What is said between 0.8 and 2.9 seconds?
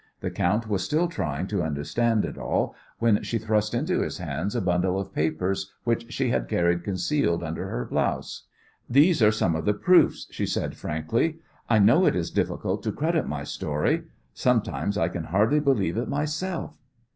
still trying to understand it all